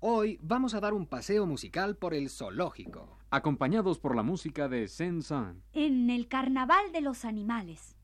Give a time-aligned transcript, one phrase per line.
[0.00, 3.18] Hoy vamos a dar un paseo musical por el zoológico.
[3.30, 5.64] Acompañados por la música de Sen-san.
[5.72, 7.96] En el carnaval de los animales.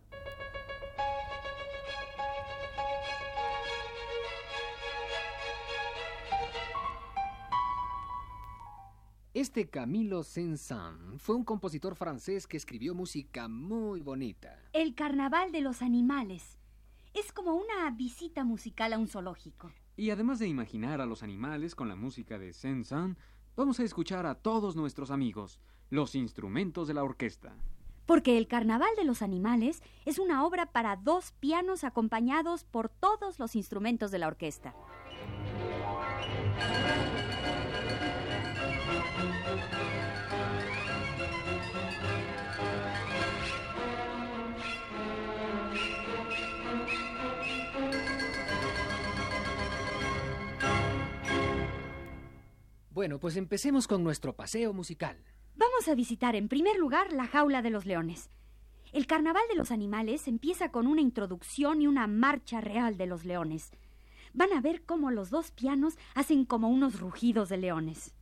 [9.33, 14.59] Este Camilo Saint-Saëns fue un compositor francés que escribió música muy bonita.
[14.73, 16.59] El carnaval de los animales.
[17.15, 19.71] Es como una visita musical a un zoológico.
[19.97, 23.17] Y además de imaginar a los animales con la música de Saint-Saëns,
[23.57, 25.61] vamos a escuchar a todos nuestros amigos,
[25.91, 27.55] los instrumentos de la orquesta.
[28.05, 33.39] Porque el Carnaval de los Animales es una obra para dos pianos acompañados por todos
[33.39, 34.75] los instrumentos de la orquesta.
[53.05, 55.19] Bueno, pues empecemos con nuestro paseo musical.
[55.57, 58.31] Vamos a visitar en primer lugar la jaula de los leones.
[58.95, 63.27] El Carnaval de los Animales empieza con una introducción y una marcha real de los
[63.27, 63.73] leones.
[64.33, 68.15] Van a ver cómo los dos pianos hacen como unos rugidos de leones.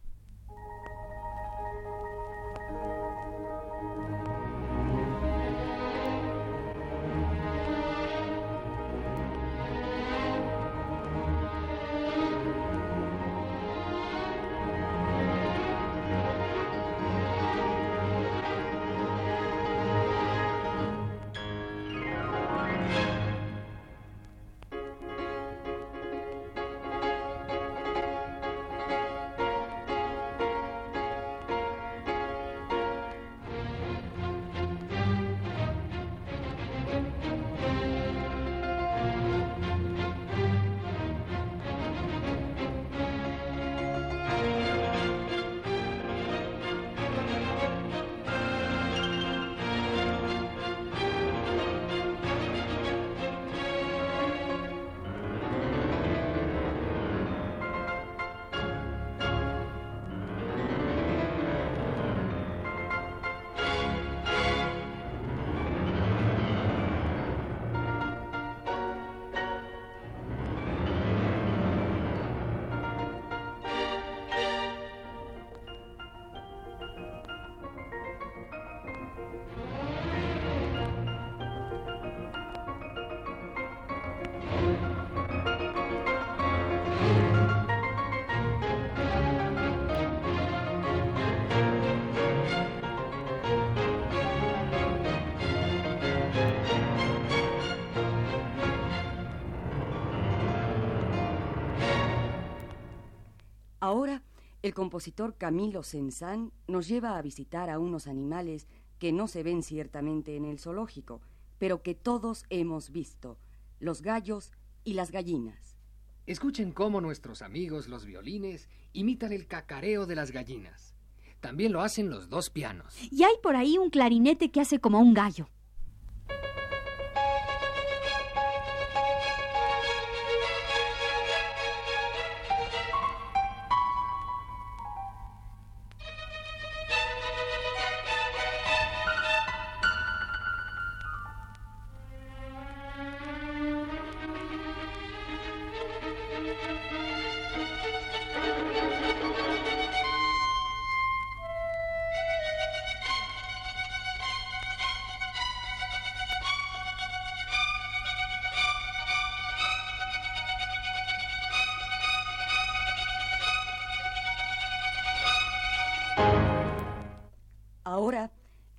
[103.92, 104.22] Ahora,
[104.62, 108.66] el compositor Camilo Senzán nos lleva a visitar a unos animales
[108.98, 111.20] que no se ven ciertamente en el zoológico,
[111.58, 113.36] pero que todos hemos visto,
[113.80, 114.50] los gallos
[114.82, 115.76] y las gallinas.
[116.24, 120.96] Escuchen cómo nuestros amigos los violines imitan el cacareo de las gallinas.
[121.40, 122.96] También lo hacen los dos pianos.
[123.12, 125.50] Y hay por ahí un clarinete que hace como un gallo.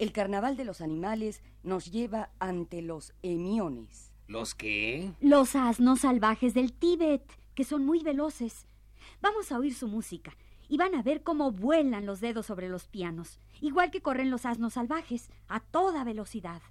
[0.04, 4.12] El carnaval de los animales nos lleva ante los emiones.
[4.28, 5.14] ¿Los qué?
[5.22, 7.24] Los asnos salvajes del Tíbet,
[7.56, 8.68] que son muy veloces.
[9.22, 10.36] Vamos a oír su música
[10.68, 14.46] y van a ver cómo vuelan los dedos sobre los pianos, igual que corren los
[14.46, 16.62] asnos salvajes, a toda velocidad.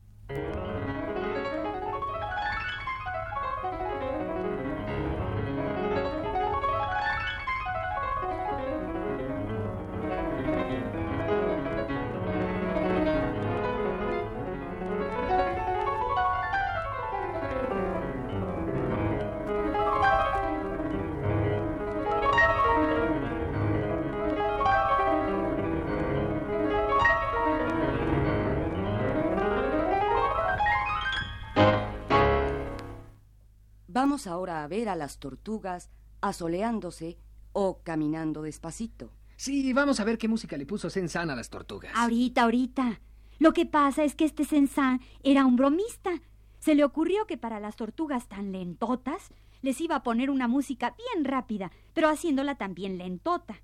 [34.13, 35.89] Vamos ahora a ver a las tortugas
[36.21, 37.17] asoleándose
[37.53, 39.11] o caminando despacito.
[39.37, 41.93] Sí, vamos a ver qué música le puso Sensan a las tortugas.
[41.95, 43.01] Ahorita, ahorita.
[43.39, 46.11] Lo que pasa es que este Sensan era un bromista.
[46.59, 49.31] Se le ocurrió que para las tortugas tan lentotas
[49.63, 53.63] les iba a poner una música bien rápida, pero haciéndola también lentota.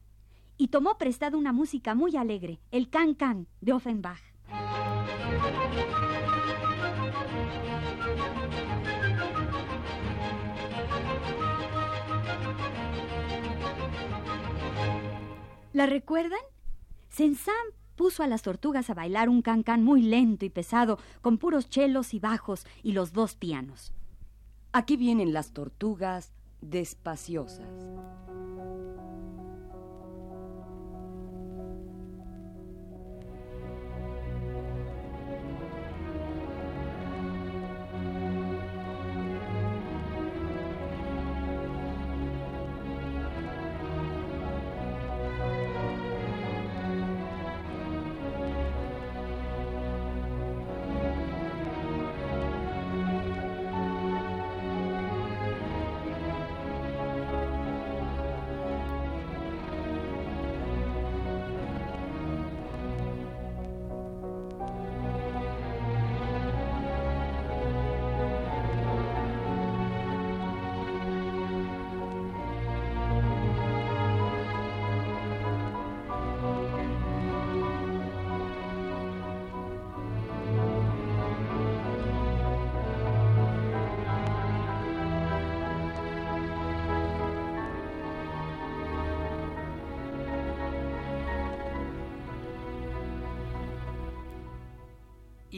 [0.57, 4.23] Y tomó prestado una música muy alegre, el Can Can de Offenbach.
[15.73, 16.41] ¿La recuerdan?
[17.09, 17.55] Sensan
[17.95, 22.15] puso a las tortugas a bailar un cancán muy lento y pesado, con puros chelos
[22.15, 23.93] y bajos y los dos pianos.
[24.73, 27.69] Aquí vienen las tortugas despaciosas.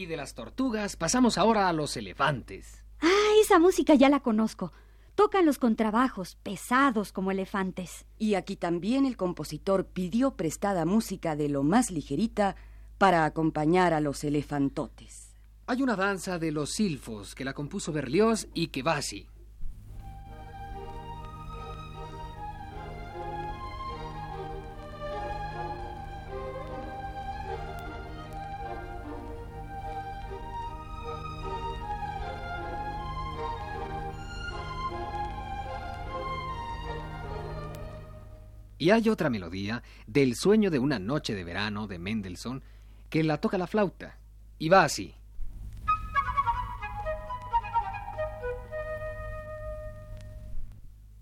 [0.01, 2.83] Y de las tortugas pasamos ahora a los elefantes.
[3.01, 4.71] Ah, esa música ya la conozco.
[5.13, 8.07] Tocan los contrabajos, pesados como elefantes.
[8.17, 12.55] Y aquí también el compositor pidió prestada música de lo más ligerita
[12.97, 15.35] para acompañar a los elefantotes.
[15.67, 18.81] Hay una danza de los silfos que la compuso Berlioz y que
[38.81, 42.63] Y hay otra melodía del sueño de una noche de verano de Mendelssohn
[43.11, 44.17] que la toca la flauta
[44.57, 45.13] y va así.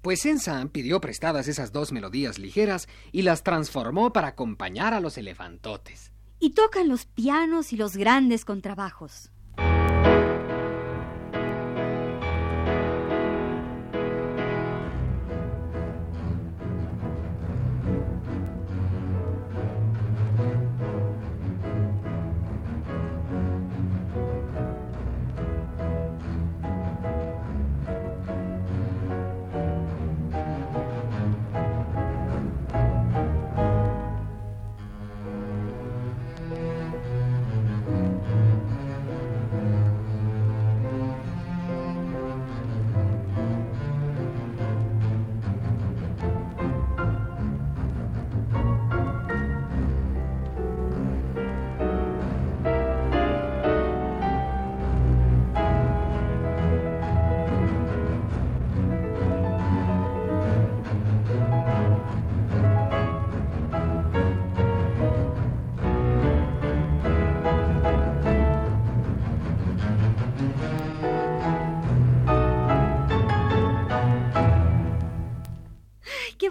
[0.01, 5.17] Pues Ensan pidió prestadas esas dos melodías ligeras y las transformó para acompañar a los
[5.17, 6.13] elefantotes.
[6.39, 9.31] Y tocan los pianos y los grandes contrabajos.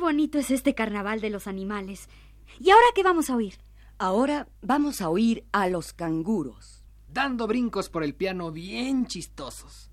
[0.09, 2.09] Bonito es este carnaval de los animales.
[2.59, 3.59] ¿Y ahora qué vamos a oír?
[3.99, 6.83] Ahora vamos a oír a los canguros.
[7.13, 9.91] Dando brincos por el piano bien chistosos.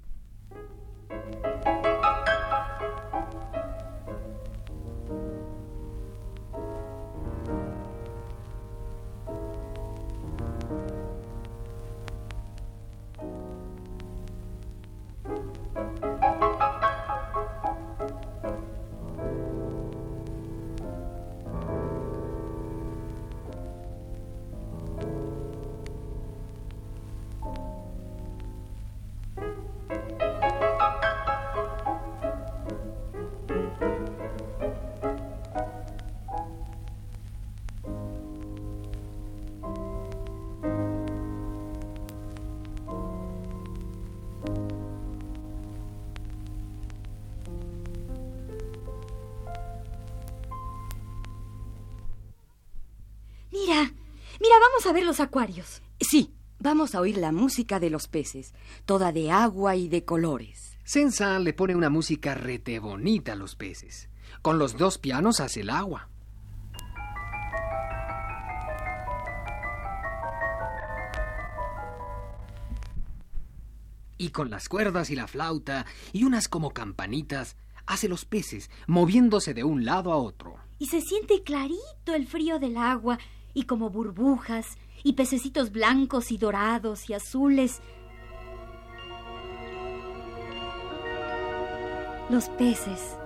[54.86, 55.82] Vamos a ver los acuarios.
[56.00, 58.54] Sí, vamos a oír la música de los peces,
[58.86, 60.78] toda de agua y de colores.
[60.84, 64.10] Sensan le pone una música rete bonita a los peces.
[64.44, 66.10] Con los dos pianos hace el agua.
[74.20, 79.56] Y con las cuerdas y la flauta y unas como campanitas, hace los peces, moviéndose
[79.56, 80.58] de un lado a otro.
[80.78, 83.18] Y se siente clarito el frío del agua,
[83.56, 87.82] y como burbujas, y pececitos blancos y dorados y azules.
[92.30, 93.18] Los peces.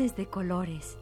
[0.00, 0.96] De colores.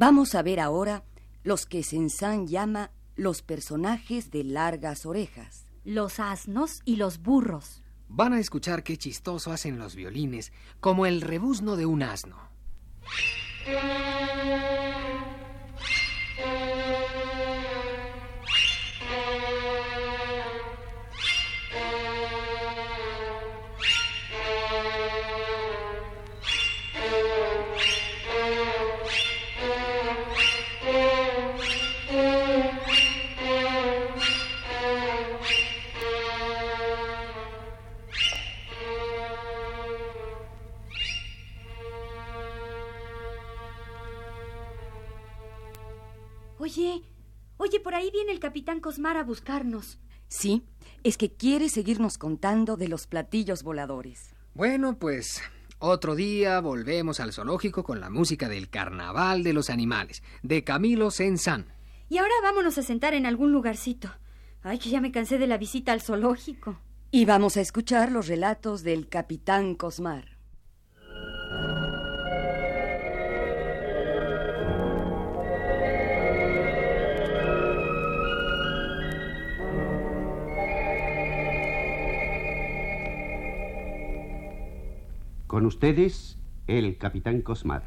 [0.00, 1.04] Vamos a ver ahora
[1.42, 5.66] los que Sensan llama los personajes de largas orejas.
[5.84, 7.82] Los asnos y los burros.
[8.08, 12.38] Van a escuchar qué chistoso hacen los violines, como el rebuzno de un asno.
[46.60, 47.00] Oye,
[47.56, 49.98] oye, por ahí viene el capitán Cosmar a buscarnos.
[50.28, 50.62] Sí,
[51.02, 54.34] es que quiere seguirnos contando de los platillos voladores.
[54.52, 55.40] Bueno, pues
[55.78, 61.10] otro día volvemos al zoológico con la música del Carnaval de los Animales, de Camilo
[61.10, 61.72] Sensan.
[62.10, 64.10] Y ahora vámonos a sentar en algún lugarcito.
[64.62, 66.78] Ay, que ya me cansé de la visita al zoológico.
[67.10, 70.29] Y vamos a escuchar los relatos del capitán Cosmar.
[85.50, 86.38] Con ustedes,
[86.68, 87.82] el capitán Cosmar.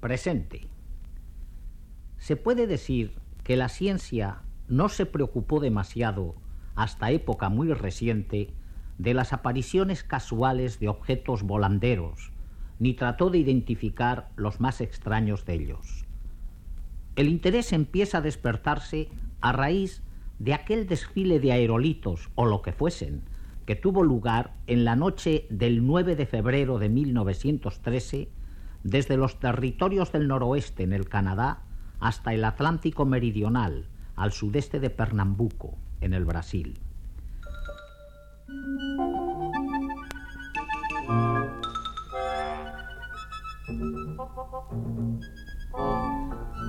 [0.00, 0.68] Presente.
[2.18, 6.34] Se puede decir que la ciencia no se preocupó demasiado,
[6.74, 8.52] hasta época muy reciente,
[8.98, 12.32] de las apariciones casuales de objetos volanderos,
[12.78, 16.04] ni trató de identificar los más extraños de ellos.
[17.16, 19.08] El interés empieza a despertarse
[19.40, 20.02] a raíz
[20.38, 23.22] de aquel desfile de aerolitos o lo que fuesen,
[23.68, 28.30] que tuvo lugar en la noche del 9 de febrero de 1913
[28.82, 31.64] desde los territorios del noroeste en el Canadá
[32.00, 36.80] hasta el Atlántico Meridional, al sudeste de Pernambuco, en el Brasil.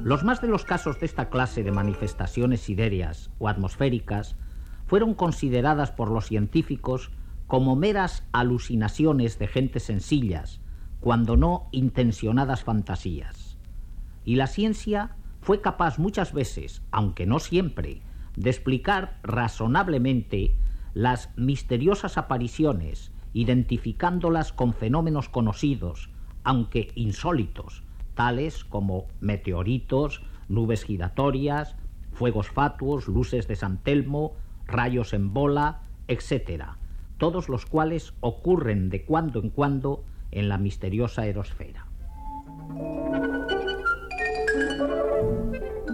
[0.04, 4.36] Los más de los casos de esta clase de manifestaciones sidéreas o atmosféricas
[4.90, 7.12] fueron consideradas por los científicos
[7.46, 10.62] como meras alucinaciones de gentes sencillas,
[11.00, 13.60] cuando no intencionadas fantasías.
[14.26, 18.02] Y la ciencia fue capaz muchas veces, aunque no siempre,
[18.36, 20.56] de explicar razonablemente
[20.96, 26.10] las misteriosas apariciones, identificándolas con fenómenos conocidos,
[26.44, 27.84] aunque insólitos,
[28.16, 31.76] tales como meteoritos, nubes giratorias,
[32.12, 34.34] fuegos fatuos, luces de San Telmo,
[34.72, 36.64] rayos en bola, etc.,
[37.18, 41.86] todos los cuales ocurren de cuando en cuando en la misteriosa aerosfera.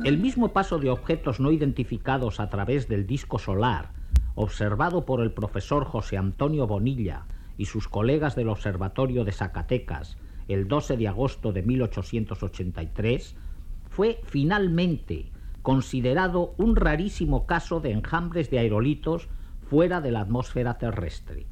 [0.04, 3.92] El mismo paso de objetos no identificados a través del disco solar,
[4.36, 7.26] observado por el profesor José Antonio Bonilla
[7.58, 10.18] y sus colegas del Observatorio de Zacatecas
[10.48, 13.36] el 12 de agosto de 1883,
[13.90, 15.32] fue finalmente
[15.66, 19.30] considerado un rarísimo caso de enjambres de aerolitos
[19.68, 21.48] fuera de la atmósfera terrestre.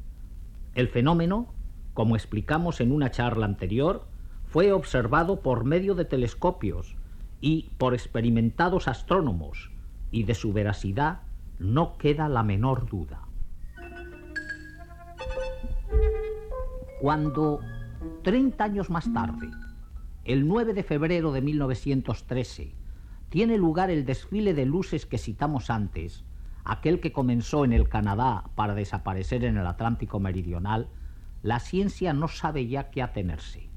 [0.76, 1.52] El fenómeno,
[1.94, 4.06] como explicamos en una charla anterior,
[4.46, 6.94] fue observado por medio de telescopios
[7.40, 9.72] y por experimentados astrónomos,
[10.12, 11.22] y de su veracidad
[11.58, 13.22] no queda la menor duda.
[17.00, 17.58] Cuando,
[18.22, 19.50] 30 años más tarde,
[20.24, 22.83] el 9 de febrero de 1913,
[23.34, 26.22] tiene lugar el desfile de luces que citamos antes,
[26.64, 30.88] aquel que comenzó en el Canadá para desaparecer en el Atlántico Meridional,
[31.42, 33.68] la ciencia no sabe ya qué atenerse.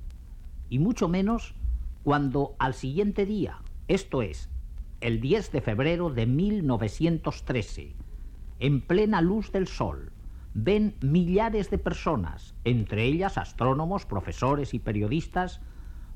[0.70, 1.56] Y mucho menos
[2.04, 4.52] cuando al siguiente día, esto es,
[5.02, 7.96] el 10 de febrero de 1913,
[8.60, 10.12] en plena luz del sol,
[10.54, 15.62] ven millares de personas, entre ellas astrónomos, profesores y periodistas,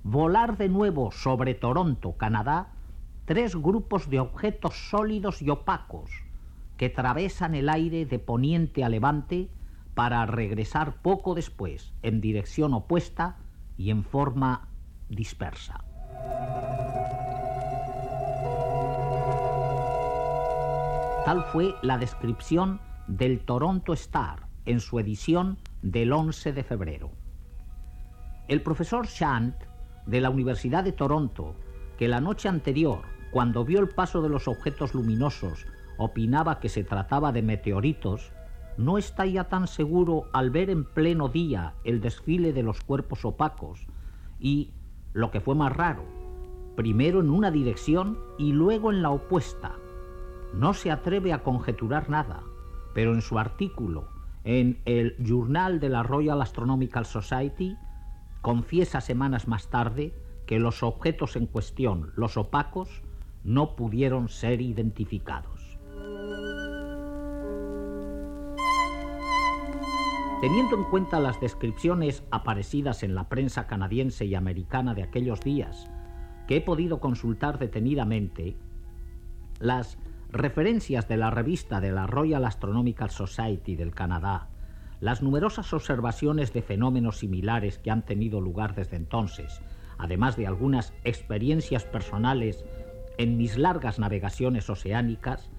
[0.04, 2.74] volar de nuevo sobre Toronto, Canadá,
[3.26, 6.12] tres grupos de objetos sólidos y opacos
[6.78, 9.50] que travesan el aire de poniente a levante
[9.94, 13.38] para regresar poco después en dirección opuesta
[13.78, 14.68] y en forma
[15.10, 15.84] dispersa.
[21.26, 27.12] Tal fue la descripción del Toronto Star en su edición del 11 de febrero.
[28.48, 29.56] El profesor Shant
[30.08, 31.56] de la Universidad de Toronto,
[32.02, 35.68] que la noche anterior, cuando vio el paso de los objetos luminosos,
[36.00, 38.32] opinaba que se trataba de meteoritos,
[38.76, 43.24] no está ya tan seguro al ver en pleno día el desfile de los cuerpos
[43.24, 43.86] opacos
[44.40, 44.72] y,
[45.14, 46.04] lo que fue más raro,
[46.76, 49.76] primero en una dirección y luego en la opuesta.
[50.56, 52.42] No se atreve a conjeturar nada,
[52.96, 54.08] pero en su artículo
[54.44, 57.78] en el Journal de la Royal Astronomical Society
[58.42, 60.16] confiesa semanas más tarde
[60.52, 63.04] que los objetos en cuestión, los opacos,
[63.46, 65.80] no pudieron ser identificados.
[70.42, 75.90] Teniendo en cuenta las descripciones aparecidas en la prensa canadiense y americana de aquellos días,
[76.50, 78.58] que he podido consultar detenidamente,
[79.58, 79.98] las
[80.34, 84.50] referencias de la revista de la Royal Astronomical Society del Canadá,
[85.00, 89.62] las numerosas observaciones de fenómenos similares que han tenido lugar desde entonces,
[90.02, 92.66] además de algunas experiencias personales
[93.20, 95.52] en mis largas navegaciones oceánicas,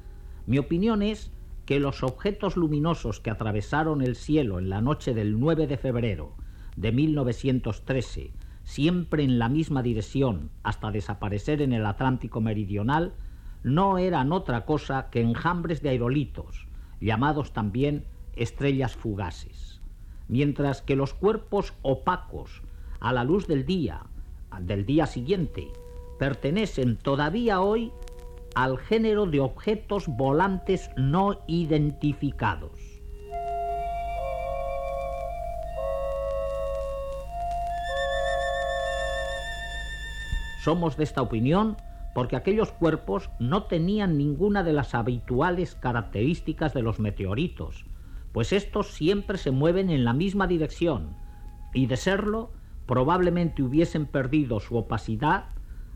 [0.46, 1.30] mi opinión es
[1.64, 6.34] que los objetos luminosos que atravesaron el cielo en la noche del 9 de febrero
[6.74, 8.32] de 1913,
[8.64, 13.14] siempre en la misma dirección hasta desaparecer en el Atlántico Meridional,
[13.62, 16.66] no eran otra cosa que enjambres de aerolitos,
[17.00, 19.80] llamados también estrellas fugaces,
[20.26, 22.62] mientras que los cuerpos opacos
[22.98, 24.02] a la luz del día,
[24.60, 25.72] del día siguiente,
[26.18, 27.92] pertenecen todavía hoy
[28.54, 32.78] al género de objetos volantes no identificados.
[40.62, 41.76] Somos de esta opinión
[42.14, 47.84] porque aquellos cuerpos no tenían ninguna de las habituales características de los meteoritos,
[48.32, 51.16] pues estos siempre se mueven en la misma dirección,
[51.74, 52.52] y de serlo,
[52.92, 55.46] probablemente hubiesen perdido su opacidad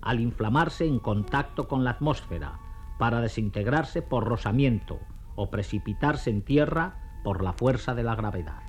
[0.01, 2.59] al inflamarse en contacto con la atmósfera,
[2.99, 4.99] para desintegrarse por rozamiento
[5.35, 8.63] o precipitarse en tierra por la fuerza de la gravedad.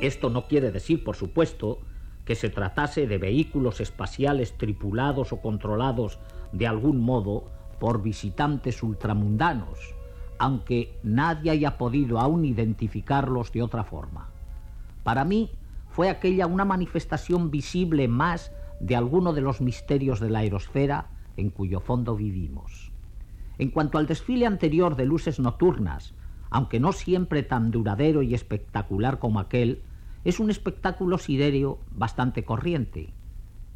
[0.00, 1.80] Esto no quiere decir, por supuesto,
[2.24, 6.18] que se tratase de vehículos espaciales tripulados o controlados
[6.52, 9.94] de algún modo por visitantes ultramundanos,
[10.42, 14.28] aunque nadie haya podido aún identificarlos de otra forma.
[15.04, 15.52] Para mí
[15.88, 18.50] fue aquella una manifestación visible más
[18.80, 22.90] de alguno de los misterios de la aerosfera en cuyo fondo vivimos.
[23.56, 26.12] En cuanto al desfile anterior de luces nocturnas,
[26.50, 29.84] aunque no siempre tan duradero y espectacular como aquel,
[30.24, 33.14] es un espectáculo siderio bastante corriente.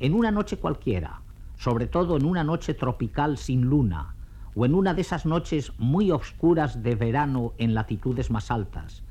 [0.00, 1.22] En una noche cualquiera,
[1.54, 4.15] sobre todo en una noche tropical sin luna,
[4.56, 9.04] o en una de esas noches muy oscuras de verano en latitudes más altas,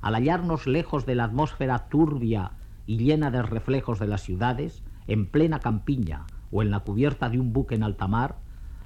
[0.00, 2.52] al hallarnos lejos de la atmósfera turbia
[2.86, 7.40] y llena de reflejos de las ciudades, en plena campiña o en la cubierta de
[7.40, 8.36] un buque en alta mar,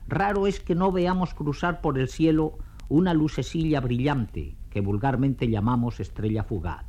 [0.09, 2.57] raro es que no veamos cruzar por el cielo
[2.89, 6.87] una lucecilla brillante que vulgarmente llamamos estrella fugaz.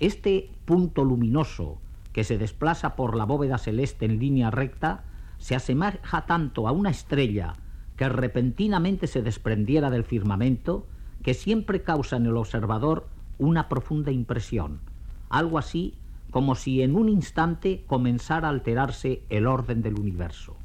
[0.00, 1.80] Este punto luminoso
[2.12, 5.04] que se desplaza por la bóveda celeste en línea recta
[5.38, 7.56] se asemeja tanto a una estrella
[7.98, 10.86] que repentinamente se desprendiera del firmamento
[11.22, 13.08] que siempre causa en el observador
[13.38, 14.80] una profunda impresión,
[15.28, 15.94] algo así
[16.30, 20.56] como si en un instante comenzara a alterarse el orden del universo.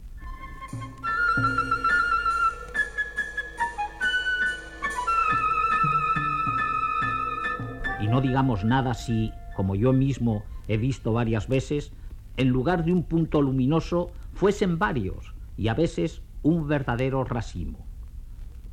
[7.99, 11.91] Y no digamos nada si, como yo mismo he visto varias veces,
[12.37, 17.85] en lugar de un punto luminoso fuesen varios y a veces un verdadero racimo.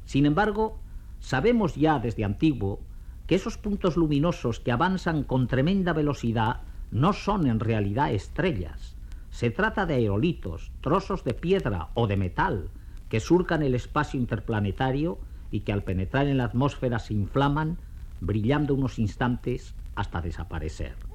[0.05, 0.79] Sin embargo,
[1.21, 2.81] sabemos ya desde antiguo
[3.27, 8.97] que esos puntos luminosos que avanzan con tremenda velocidad no son en realidad estrellas.
[9.31, 12.71] Se trata de aerolitos, trozos de piedra o de metal
[13.09, 15.19] que surcan el espacio interplanetario
[15.51, 17.79] y que al penetrar en la atmósfera se inflaman,
[18.21, 21.10] brillando unos instantes hasta desaparecer.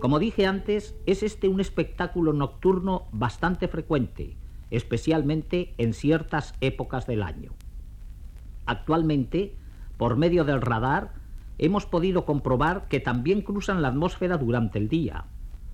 [0.00, 4.34] Como dije antes, es este un espectáculo nocturno bastante frecuente,
[4.70, 7.52] especialmente en ciertas épocas del año.
[8.64, 9.54] Actualmente,
[9.98, 11.12] por medio del radar,
[11.58, 15.26] hemos podido comprobar que también cruzan la atmósfera durante el día.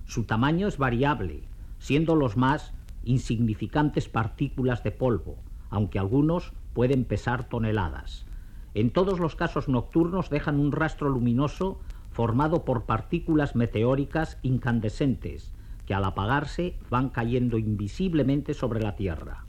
[0.03, 1.43] Su tamaño es variable,
[1.79, 2.73] siendo los más
[3.05, 5.37] insignificantes partículas de polvo,
[5.69, 8.25] aunque algunos pueden pesar toneladas.
[8.73, 11.79] En todos los casos nocturnos dejan un rastro luminoso
[12.17, 15.53] formado por partículas meteóricas incandescentes,
[15.85, 19.45] que al apagarse van cayendo invisiblemente sobre la Tierra.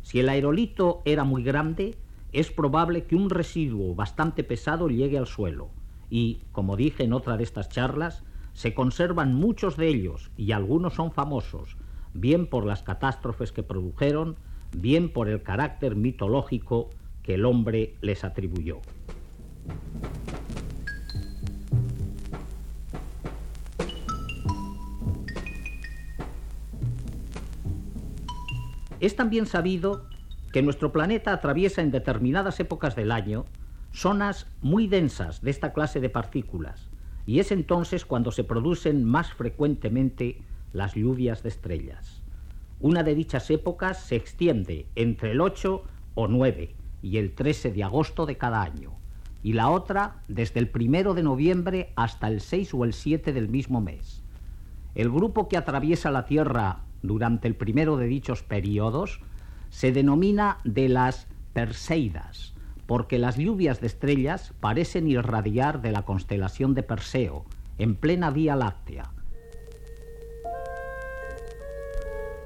[0.00, 1.98] Si el aerolito era muy grande,
[2.32, 5.68] es probable que un residuo bastante pesado llegue al suelo,
[6.08, 10.94] y, como dije en otra de estas charlas, se conservan muchos de ellos, y algunos
[10.94, 11.76] son famosos,
[12.14, 14.36] bien por las catástrofes que produjeron,
[14.74, 16.88] bien por el carácter mitológico
[17.22, 18.80] que el hombre les atribuyó.
[29.00, 30.06] Es también sabido
[30.52, 33.46] que nuestro planeta atraviesa en determinadas épocas del año
[33.92, 36.90] zonas muy densas de esta clase de partículas,
[37.26, 42.22] y es entonces cuando se producen más frecuentemente las lluvias de estrellas.
[42.80, 45.84] Una de dichas épocas se extiende entre el 8
[46.14, 48.92] o 9 y el 13 de agosto de cada año,
[49.42, 53.48] y la otra desde el 1 de noviembre hasta el 6 o el 7 del
[53.48, 54.24] mismo mes.
[54.94, 59.20] El grupo que atraviesa la Tierra durante el primero de dichos periodos
[59.70, 62.54] se denomina de las Perseidas,
[62.86, 67.44] porque las lluvias de estrellas parecen irradiar de la constelación de Perseo,
[67.78, 69.12] en plena Vía Láctea,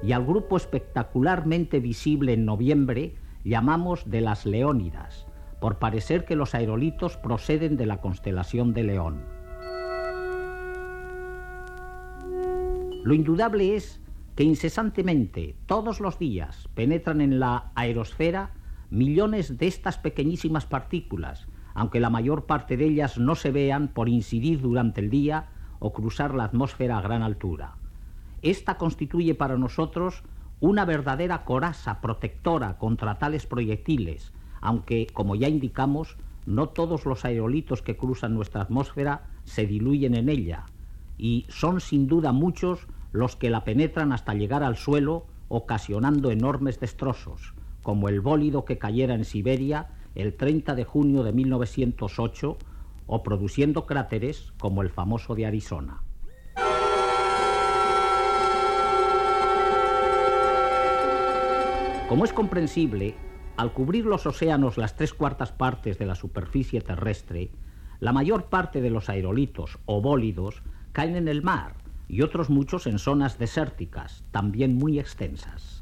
[0.03, 5.25] y al grupo espectacularmente visible en noviembre llamamos de las Leónidas,
[5.61, 9.23] por parecer que los aerolitos proceden de la constelación de León.
[13.03, 14.01] Lo indudable es
[14.35, 18.51] que incesantemente, todos los días, penetran en la aerosfera
[18.89, 24.09] millones de estas pequeñísimas partículas, aunque la mayor parte de ellas no se vean por
[24.09, 27.75] incidir durante el día o cruzar la atmósfera a gran altura.
[28.41, 30.23] Esta constituye para nosotros
[30.59, 37.81] una verdadera coraza protectora contra tales proyectiles, aunque, como ya indicamos, no todos los aerolitos
[37.81, 40.65] que cruzan nuestra atmósfera se diluyen en ella,
[41.17, 46.79] y son sin duda muchos los que la penetran hasta llegar al suelo, ocasionando enormes
[46.79, 52.57] destrozos, como el bólido que cayera en Siberia el 30 de junio de 1908,
[53.05, 56.01] o produciendo cráteres como el famoso de Arizona.
[62.09, 63.15] Como es comprensible,
[63.57, 67.51] al cubrir los océanos las tres cuartas partes de la superficie terrestre,
[67.99, 71.82] la mayor parte de los aerolitos o bólidos caen en el mar
[72.13, 75.81] y otros muchos en zonas desérticas, también muy extensas.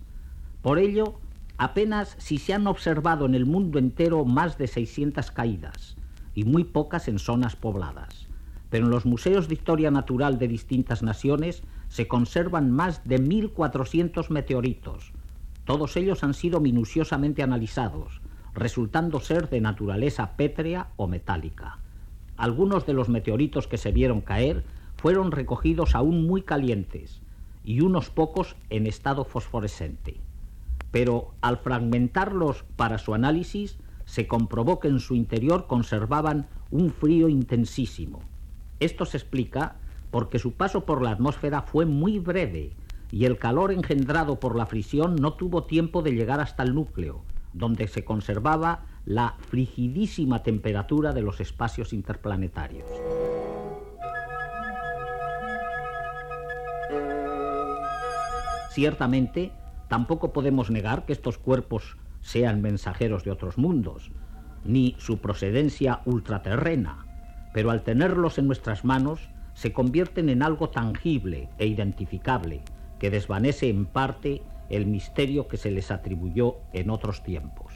[0.62, 1.20] Por ello,
[1.58, 5.98] apenas si se han observado en el mundo entero más de 600 caídas
[6.34, 8.30] y muy pocas en zonas pobladas.
[8.70, 14.30] Pero en los museos de historia natural de distintas naciones se conservan más de 1.400
[14.30, 15.12] meteoritos,
[15.65, 18.22] Todos ellos han sido minuciosamente analizados,
[18.54, 21.80] resultando ser de naturaleza pétrea o metálica.
[22.38, 24.63] Algunos de los meteoritos que se vieron caer
[25.02, 27.22] fueron recogidos aún muy calientes
[27.64, 30.18] y unos pocos en estado fosforescente.
[30.92, 37.30] Pero al fragmentarlos para su análisis, se comprobó que en su interior conservaban un frío
[37.30, 38.20] intensísimo.
[38.80, 39.78] Esto se explica
[40.12, 42.74] porque su paso por la atmósfera fue muy breve
[43.12, 47.24] y el calor engendrado por la fricción no tuvo tiempo de llegar hasta el núcleo,
[47.54, 52.88] donde se conservaba la frigidísima temperatura de los espacios interplanetarios.
[58.72, 59.52] Ciertamente,
[59.90, 64.12] tampoco podemos negar que estos cuerpos sean mensajeros de otros mundos,
[64.64, 67.06] ni su procedencia ultraterrena,
[67.54, 72.62] pero al tenerlos en nuestras manos se convierten en algo tangible e identificable
[72.98, 77.74] que desvanece en parte el misterio que se les atribuyó en otros tiempos.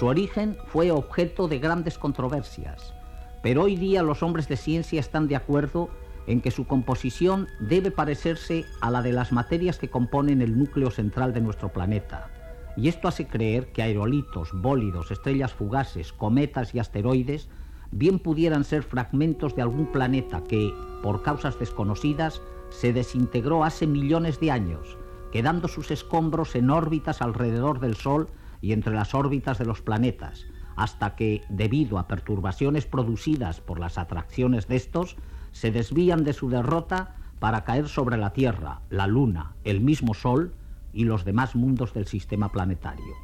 [0.00, 2.94] Su origen fue objeto de grandes controversias,
[3.42, 5.90] pero hoy día los hombres de ciencia están de acuerdo
[6.26, 10.90] en que su composición debe parecerse a la de las materias que componen el núcleo
[10.90, 12.30] central de nuestro planeta.
[12.78, 17.50] Y esto hace creer que aerolitos, bólidos, estrellas fugaces, cometas y asteroides
[17.90, 24.40] bien pudieran ser fragmentos de algún planeta que, por causas desconocidas, se desintegró hace millones
[24.40, 24.96] de años,
[25.30, 28.30] quedando sus escombros en órbitas alrededor del Sol
[28.60, 30.46] y entre las órbitas de los planetas,
[30.76, 35.16] hasta que, debido a perturbaciones producidas por las atracciones de estos,
[35.52, 40.54] se desvían de su derrota para caer sobre la Tierra, la Luna, el mismo Sol
[40.92, 43.14] y los demás mundos del sistema planetario.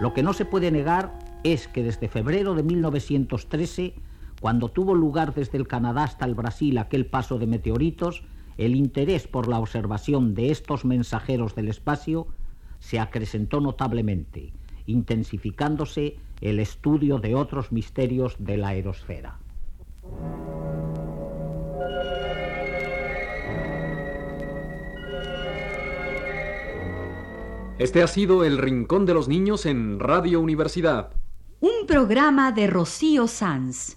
[0.00, 3.94] Lo que no se puede negar es que desde febrero de 1913,
[4.40, 8.22] cuando tuvo lugar desde el Canadá hasta el Brasil aquel paso de meteoritos,
[8.60, 12.26] el interés por la observación de estos mensajeros del espacio
[12.78, 14.52] se acrecentó notablemente,
[14.84, 19.38] intensificándose el estudio de otros misterios de la aerosfera.
[27.78, 31.14] Este ha sido El Rincón de los Niños en Radio Universidad.
[31.60, 33.96] Un programa de Rocío Sanz.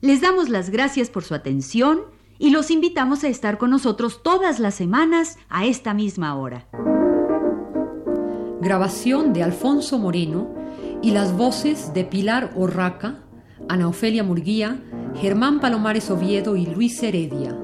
[0.00, 2.00] les damos las gracias por su atención
[2.38, 6.66] y los invitamos a estar con nosotros todas las semanas a esta misma hora.
[8.60, 10.54] Grabación de Alfonso Moreno
[11.02, 13.24] y las voces de Pilar Orraca,
[13.68, 14.82] Ana Ofelia Murguía,
[15.16, 17.56] Germán Palomares Oviedo y Luis Heredia.